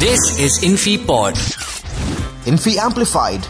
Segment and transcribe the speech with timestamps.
[0.00, 1.34] This is InfiPod.
[2.46, 3.46] Infi Amplified.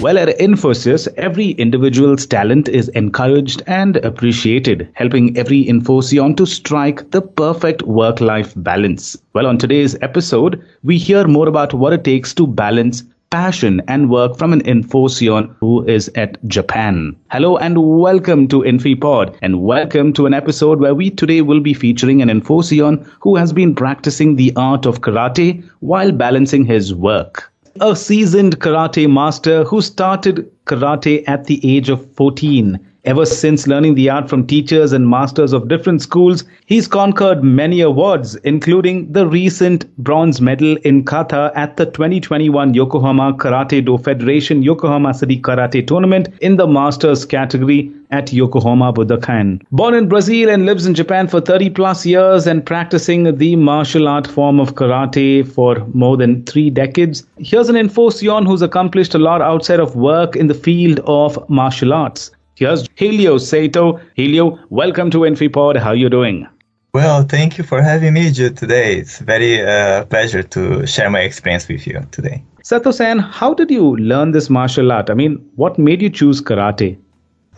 [0.00, 7.10] Well, at Infosys, every individual's talent is encouraged and appreciated, helping every Infoscion to strike
[7.12, 9.16] the perfect work life balance.
[9.32, 14.10] Well, on today's episode, we hear more about what it takes to balance passion and
[14.10, 17.14] work from an Infoscion who is at Japan.
[17.30, 21.72] Hello and welcome to InfiPod and welcome to an episode where we today will be
[21.72, 27.52] featuring an Infoscion who has been practicing the art of karate while balancing his work.
[27.80, 33.94] A seasoned karate master who started karate at the age of 14 Ever since learning
[33.94, 39.26] the art from teachers and masters of different schools, he's conquered many awards, including the
[39.26, 45.86] recent bronze medal in kata at the 2021 Yokohama Karate Do Federation Yokohama City Karate
[45.86, 49.62] Tournament in the Masters category at Yokohama Budokan.
[49.72, 54.08] Born in Brazil and lives in Japan for 30 plus years and practicing the martial
[54.08, 57.26] art form of karate for more than three decades.
[57.38, 61.94] Here's an Infoscion who's accomplished a lot outside of work in the field of martial
[61.94, 62.30] arts.
[62.60, 63.98] Here's Helio Sato.
[64.16, 65.78] Helio, welcome to InfiPod.
[65.78, 66.46] How are you doing?
[66.92, 68.96] Well, thank you for having me Jude, today.
[68.96, 72.44] It's very uh, pleasure to share my experience with you today.
[72.62, 75.08] Sato-san, how did you learn this martial art?
[75.08, 76.98] I mean, what made you choose karate?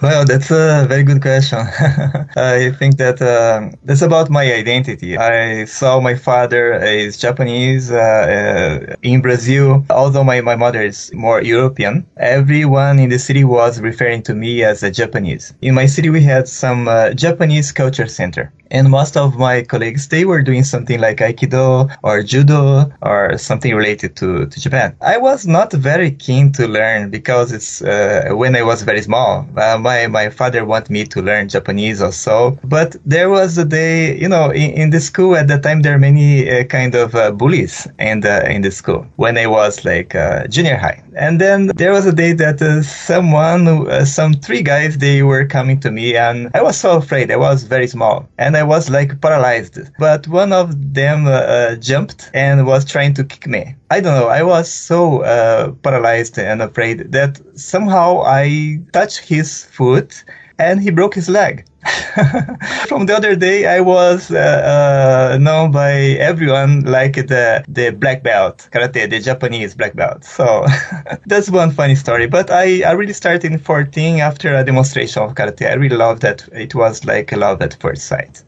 [0.01, 1.59] Well, that's a very good question.
[2.37, 5.17] I think that uh, that's about my identity.
[5.17, 11.13] I saw my father is Japanese uh, uh, in Brazil, although my, my mother is
[11.15, 12.05] more European.
[12.17, 15.55] Everyone in the city was referring to me as a Japanese.
[15.63, 20.09] In my city, we had some uh, Japanese culture center and most of my colleagues
[20.09, 25.17] they were doing something like aikido or judo or something related to, to japan i
[25.19, 29.79] was not very keen to learn because it's uh, when i was very small uh,
[29.83, 34.29] my, my father wanted me to learn japanese also but there was a day you
[34.29, 37.31] know in, in the school at that time there are many uh, kind of uh,
[37.31, 41.67] bullies in the in the school when i was like uh, junior high and then
[41.77, 43.63] there was a day that uh, someone
[44.07, 47.65] some three guys they were coming to me and i was so afraid i was
[47.65, 49.79] very small and i was like paralyzed.
[49.99, 53.75] But one of them uh, uh, jumped and was trying to kick me.
[53.91, 54.29] I don't know.
[54.29, 60.25] I was so uh, paralyzed and afraid that somehow I touched his foot
[60.59, 61.65] and he broke his leg.
[62.89, 65.93] From the other day, I was uh, uh, known by
[66.31, 70.25] everyone like the the black belt karate, the Japanese black belt.
[70.25, 70.67] So
[71.27, 72.27] that's one funny story.
[72.27, 75.69] But I, I really started in 14 after a demonstration of karate.
[75.69, 76.49] I really loved that.
[76.53, 78.45] It was like a love at first sight.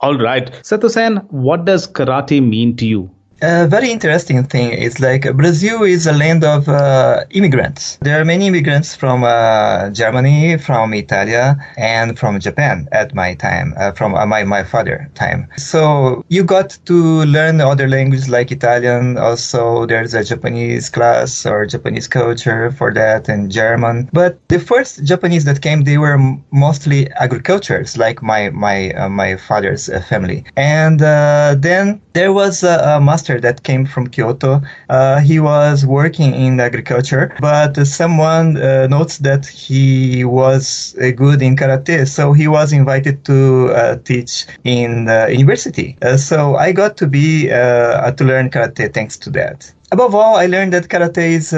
[0.00, 0.48] All right.
[0.64, 3.10] Sato-san, what does karate mean to you?
[3.40, 7.96] A very interesting thing is like Brazil is a land of uh, immigrants.
[8.02, 11.36] There are many immigrants from uh, Germany, from Italy,
[11.76, 15.48] and from Japan at my time, uh, from uh, my, my father time.
[15.56, 19.18] So you got to learn other languages like Italian.
[19.18, 24.10] Also, there's a Japanese class or Japanese culture for that and German.
[24.12, 26.18] But the first Japanese that came, they were
[26.50, 30.44] mostly agricultures, like my, my, uh, my father's uh, family.
[30.56, 34.60] And then there was a, a master master that came from Kyoto.
[34.88, 41.42] Uh, he was working in agriculture, but someone uh, notes that he was uh, good
[41.42, 45.96] in karate, so he was invited to uh, teach in university.
[46.02, 49.72] Uh, so I got to be uh, to learn karate thanks to that.
[49.92, 51.50] Above all, I learned that karate is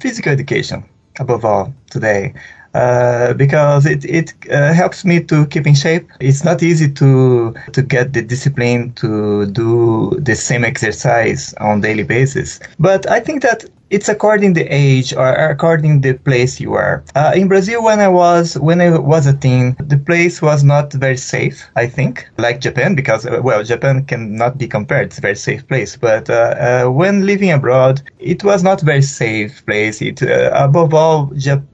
[0.00, 0.84] physical education.
[1.20, 2.34] Above all, today.
[2.74, 6.10] Uh, because it, it uh, helps me to keep in shape.
[6.18, 12.02] It's not easy to to get the discipline to do the same exercise on daily
[12.02, 12.58] basis.
[12.80, 17.04] But I think that it's according the age or according the place you are.
[17.14, 20.92] Uh, in Brazil, when I was when I was a teen, the place was not
[20.92, 21.68] very safe.
[21.76, 25.06] I think, like Japan, because uh, well, Japan cannot be compared.
[25.06, 25.96] It's a very safe place.
[25.96, 30.00] But uh, uh when living abroad, it was not very safe place.
[30.00, 31.26] It uh, above all,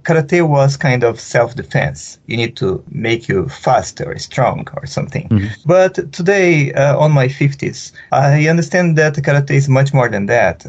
[0.02, 2.18] karate was kind of self defense.
[2.26, 5.28] You need to make you fast or strong or something.
[5.28, 5.48] Mm-hmm.
[5.64, 10.66] But today, uh, on my fifties, I understand that karate is much more than that.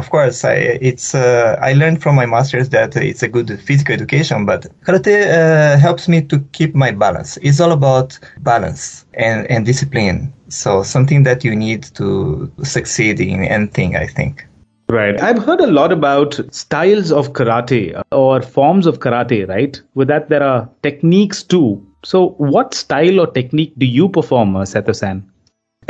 [0.00, 3.94] of course, I it's uh, I learned from my masters that it's a good physical
[3.94, 7.36] education, but karate uh, helps me to keep my balance.
[7.42, 10.32] It's all about balance and, and discipline.
[10.48, 14.46] So something that you need to succeed in anything, I think.
[14.88, 15.20] Right.
[15.22, 19.80] I've heard a lot about styles of karate or forms of karate, right?
[19.94, 21.86] With that, there are techniques too.
[22.04, 25.30] So, what style or technique do you perform, uh, Sato-san?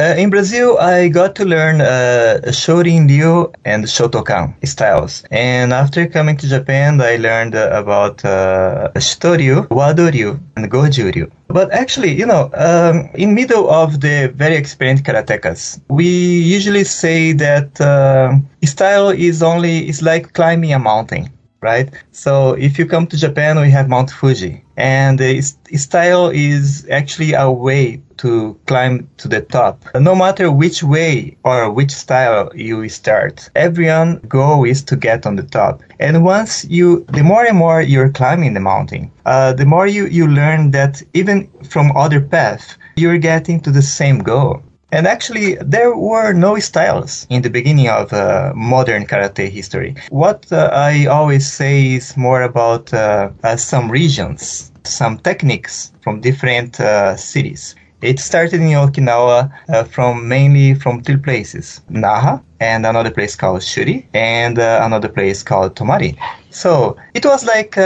[0.01, 5.25] Uh, in Brazil, I got to learn uh, Shorin Ryu and Shotokan styles.
[5.31, 11.31] And after coming to Japan, I learned uh, about uh, Shitoryu, Wadoryu, and Goju-ryu.
[11.49, 17.33] But actually, you know, um, in middle of the very experienced karatekas, we usually say
[17.33, 21.29] that uh, style is only, is like climbing a mountain
[21.61, 21.91] right?
[22.12, 27.35] So if you come to Japan, we have Mount Fuji, and the style is actually
[27.35, 29.85] a way to climb to the top.
[29.95, 35.37] No matter which way or which style you start, everyone goal is to get on
[35.37, 35.83] the top.
[35.99, 40.06] And once you, the more and more you're climbing the mountain, uh, the more you,
[40.06, 44.63] you learn that even from other path, you're getting to the same goal.
[44.93, 49.95] And actually, there were no styles in the beginning of uh, modern karate history.
[50.11, 56.21] What uh, I always say is more about uh, uh some regions, some techniques from
[56.21, 57.77] different uh, cities.
[58.03, 63.63] It started in Okinawa uh, from mainly from three places: Naha and another place called
[63.63, 66.17] Shuri and another place called Tomari.
[66.51, 67.77] So it was like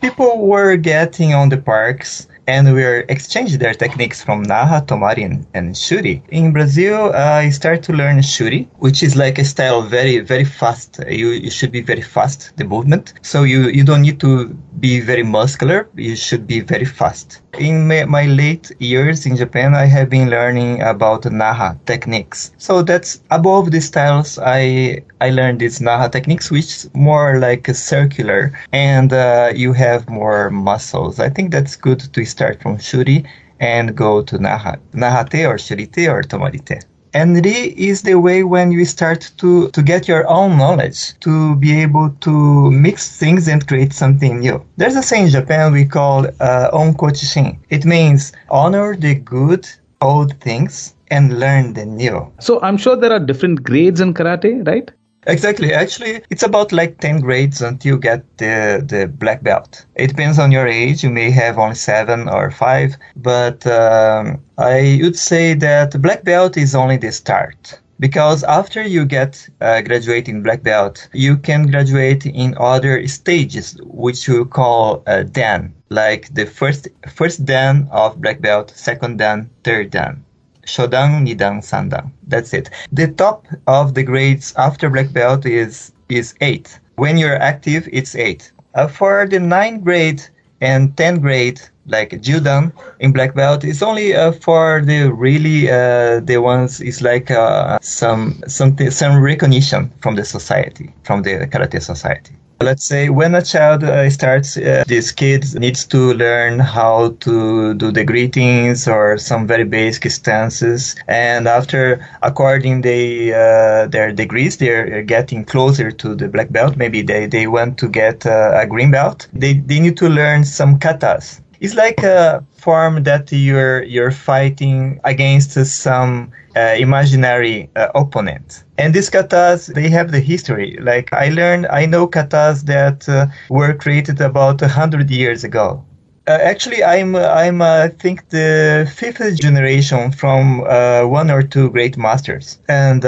[0.00, 5.24] people were getting on the parks and we are exchanging their techniques from Naha, Tomari,
[5.24, 6.22] and, and Shuri.
[6.30, 11.00] In Brazil, I started to learn Shuri, which is like a style very, very fast.
[11.08, 13.14] You, you should be very fast, the movement.
[13.22, 14.48] So you, you don't need to
[14.80, 15.88] be very muscular.
[15.94, 17.40] You should be very fast.
[17.58, 22.52] In my, my late years in Japan, I have been learning about Naha techniques.
[22.58, 24.38] So that's above the styles.
[24.38, 29.72] I, I learned these Naha techniques, which is more like a circular and uh, you
[29.74, 31.20] have more muscles.
[31.20, 33.18] I think that's good to start from Shuri
[33.60, 36.78] and go to Naha, Nahate or Shurite or Tomarite.
[37.14, 37.58] And Ri
[37.90, 42.08] is the way when you start to, to get your own knowledge, to be able
[42.26, 44.64] to mix things and create something new.
[44.78, 47.58] There's a saying in Japan we call uh, onkochishin.
[47.68, 49.68] It means honor the good
[50.00, 52.32] old things and learn the new.
[52.40, 54.90] So I'm sure there are different grades in karate, right?
[55.26, 55.72] Exactly.
[55.72, 59.86] Actually, it's about like 10 grades until you get the, the black belt.
[59.94, 61.04] It depends on your age.
[61.04, 66.56] You may have only seven or five, but um, I would say that black belt
[66.56, 67.78] is only the start.
[68.00, 74.28] Because after you get uh, graduating black belt, you can graduate in other stages, which
[74.28, 79.90] we call uh, dan, like the first first dan of black belt, second dan, third
[79.90, 80.24] dan.
[80.66, 82.10] Shodan, Nidan, Sandan.
[82.26, 82.70] That's it.
[82.92, 86.78] The top of the grades after black belt is is eight.
[86.96, 88.52] When you're active, it's eight.
[88.74, 90.22] Uh, for the ninth grade
[90.60, 96.20] and 10th grade, like Judan in black belt, it's only uh, for the really uh,
[96.20, 101.82] the ones It's like uh, some something some recognition from the society, from the karate
[101.82, 102.36] society.
[102.62, 107.74] Let's say when a child uh, starts, uh, these kids needs to learn how to
[107.74, 110.96] do the greetings or some very basic stances.
[111.06, 116.76] And after according they, uh, their degrees, they're getting closer to the black belt.
[116.76, 119.26] Maybe they, they want to get uh, a green belt.
[119.34, 121.41] They, they need to learn some katas.
[121.62, 128.64] It's like a form that you're, you're fighting against some uh, imaginary uh, opponent.
[128.78, 130.76] And these katas, they have the history.
[130.80, 135.84] Like I learned, I know katas that uh, were created about hundred years ago.
[136.26, 141.70] Uh, actually, I'm I'm uh, I think the fifth generation from uh, one or two
[141.70, 143.02] great masters, and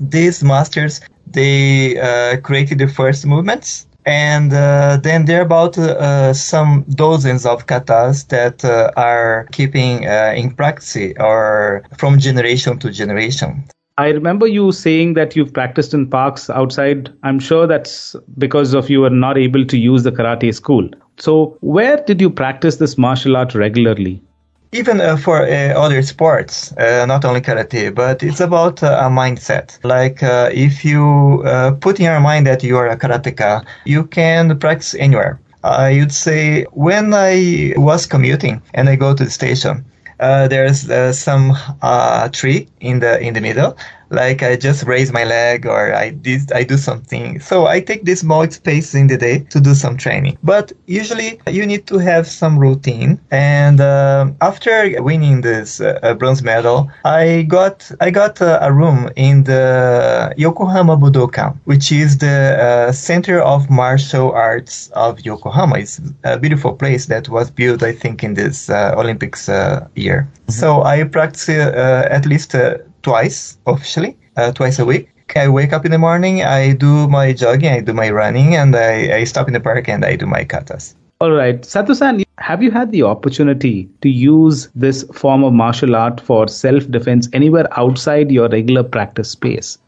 [0.00, 1.94] these masters they
[2.42, 8.28] created the first movements and uh, then there are about uh, some dozens of katas
[8.28, 13.64] that uh, are keeping uh, in practice or from generation to generation.
[13.98, 17.12] I remember you saying that you've practiced in parks outside.
[17.22, 20.88] I'm sure that's because of you were not able to use the karate school.
[21.18, 24.22] So, where did you practice this martial art regularly?
[24.72, 29.10] Even uh, for uh, other sports, uh, not only karate, but it's about uh, a
[29.10, 29.78] mindset.
[29.84, 34.04] Like uh, if you uh, put in your mind that you are a karateka, you
[34.04, 35.38] can practice anywhere.
[35.62, 39.84] I would say when I was commuting and I go to the station,
[40.18, 41.56] there's some
[42.32, 43.76] tree in the in the middle
[44.12, 47.40] like I just raise my leg or I did I do something.
[47.40, 50.38] So I take this small space in the day to do some training.
[50.42, 53.18] But usually you need to have some routine.
[53.30, 59.10] And uh, after winning this uh, bronze medal, I got I got a, a, room
[59.16, 65.78] in the Yokohama Budokan, which is the uh, center of martial arts of Yokohama.
[65.78, 70.28] It's a beautiful place that was built, I think, in this uh, Olympics uh, year.
[70.28, 70.52] Mm-hmm.
[70.52, 72.54] So I practice uh, at least
[73.02, 75.08] twice officially, uh, twice a week.
[75.34, 78.76] I wake up in the morning, I do my jogging, I do my running, and
[78.76, 80.94] I, I stop in the park and I do my katas.
[81.22, 81.64] All right.
[81.64, 86.90] Sato-san, Have you had the opportunity to use this form of martial art for self
[86.90, 89.78] defense anywhere outside your regular practice space?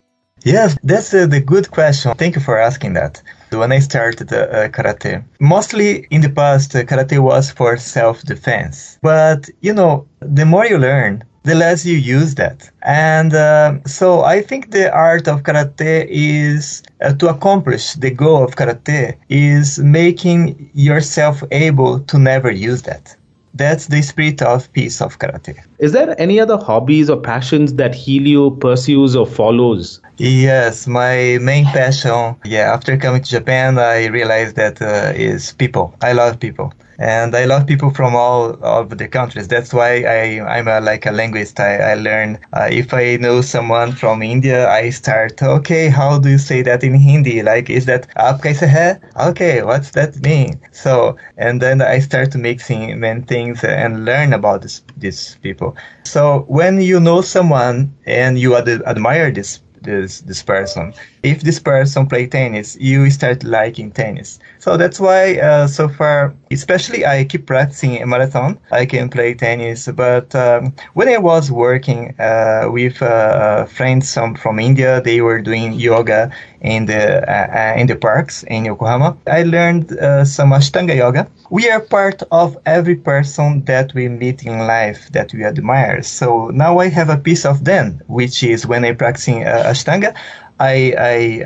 [0.44, 2.14] Yes, that's uh, the good question.
[2.14, 3.20] Thank you for asking that.
[3.50, 8.22] When I started uh, uh, karate, mostly in the past, uh, karate was for self
[8.22, 8.98] defense.
[9.02, 12.70] But, you know, the more you learn, the less you use that.
[12.82, 18.42] And uh, so I think the art of karate is uh, to accomplish the goal
[18.42, 23.16] of karate is making yourself able to never use that
[23.54, 25.56] that's the spirit of peace of karate.
[25.78, 30.00] Is there any other hobbies or passions that Helio pursues or follows?
[30.16, 35.94] Yes, my main passion, yeah, after coming to Japan, I realized that uh, is people.
[36.02, 39.48] I love people and I love people from all of the countries.
[39.48, 41.58] That's why I I'm a, like a linguist.
[41.60, 45.88] I, I learn uh, if I know someone from India, I start okay.
[45.88, 47.42] How do you say that in Hindi?
[47.42, 49.00] Like is that hai?
[49.28, 50.60] Okay, what's that mean?
[50.72, 55.76] So and then I start mixing many things and learn about this, these people.
[56.04, 60.94] So when you know someone and you ad- admire this this this person.
[61.24, 64.38] If this person play tennis, you start liking tennis.
[64.58, 68.58] So that's why uh, so far, especially I keep practicing a marathon.
[68.70, 74.34] I can play tennis, but um, when I was working uh, with uh, friends from,
[74.36, 79.16] from India, they were doing yoga in the uh, uh, in the parks in Yokohama.
[79.26, 81.28] I learned uh, some Ashtanga yoga.
[81.50, 86.02] We are part of every person that we meet in life that we admire.
[86.02, 90.14] So now I have a piece of them, which is when I practicing Ashtanga.
[90.60, 90.94] I,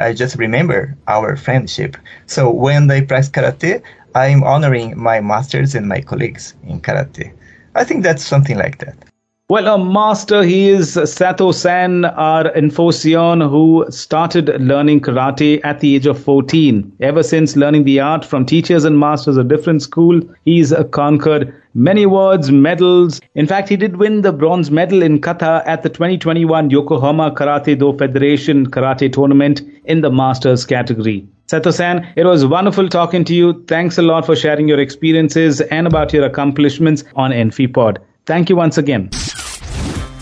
[0.01, 1.97] I, I just remember our friendship.
[2.27, 3.83] So when I practice karate,
[4.15, 7.33] I'm honoring my masters and my colleagues in karate.
[7.75, 9.08] I think that's something like that.
[9.51, 15.95] Well, a master, he is Sato San, our Infoscion, who started learning karate at the
[15.95, 16.93] age of 14.
[17.01, 22.03] Ever since learning the art from teachers and masters of different school, he's conquered many
[22.03, 23.23] awards, medals.
[23.37, 27.79] In fact, he did win the bronze medal in kata at the 2021 Yokohama Karate
[27.79, 31.27] Do Federation Karate Tournament in the masters category.
[31.47, 33.65] Sato San, it was wonderful talking to you.
[33.65, 37.97] Thanks a lot for sharing your experiences and about your accomplishments on InfiPod.
[38.29, 39.09] Thank you once again.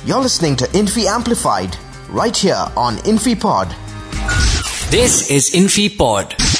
[0.05, 1.77] You're listening to Infi Amplified
[2.09, 3.71] right here on InfiPod.
[4.93, 6.56] This is InfiPod.